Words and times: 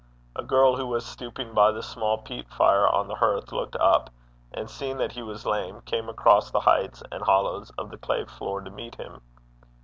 A 0.35 0.41
girl 0.41 0.77
who 0.77 0.87
was 0.87 1.05
stooping 1.05 1.53
by 1.53 1.71
the 1.71 1.83
small 1.83 2.17
peat 2.17 2.49
fire 2.49 2.87
on 2.87 3.07
the 3.07 3.13
hearth 3.13 3.51
looked 3.51 3.75
up, 3.75 4.09
and 4.51 4.67
seeing 4.67 4.97
that 4.97 5.11
he 5.11 5.21
was 5.21 5.45
lame, 5.45 5.81
came 5.81 6.09
across 6.09 6.49
the 6.49 6.61
heights 6.61 7.03
and 7.11 7.21
hollows 7.21 7.69
of 7.77 7.91
the 7.91 7.99
clay 7.99 8.25
floor 8.25 8.61
to 8.61 8.71
meet 8.71 8.95
him. 8.95 9.21